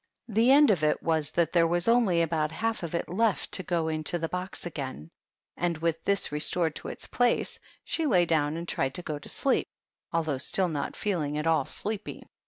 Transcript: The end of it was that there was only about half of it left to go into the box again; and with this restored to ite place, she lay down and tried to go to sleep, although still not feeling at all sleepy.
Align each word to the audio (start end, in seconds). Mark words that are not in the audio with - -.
The 0.27 0.51
end 0.51 0.71
of 0.71 0.83
it 0.83 1.03
was 1.03 1.29
that 1.29 1.51
there 1.53 1.67
was 1.67 1.87
only 1.87 2.23
about 2.23 2.49
half 2.49 2.81
of 2.81 2.95
it 2.95 3.07
left 3.07 3.51
to 3.51 3.61
go 3.61 3.87
into 3.87 4.17
the 4.17 4.27
box 4.27 4.65
again; 4.65 5.11
and 5.55 5.77
with 5.77 6.03
this 6.05 6.31
restored 6.31 6.73
to 6.77 6.89
ite 6.89 7.07
place, 7.11 7.59
she 7.83 8.07
lay 8.07 8.25
down 8.25 8.57
and 8.57 8.67
tried 8.67 8.95
to 8.95 9.03
go 9.03 9.19
to 9.19 9.29
sleep, 9.29 9.67
although 10.11 10.39
still 10.39 10.69
not 10.69 10.95
feeling 10.95 11.37
at 11.37 11.45
all 11.45 11.65
sleepy. 11.65 12.23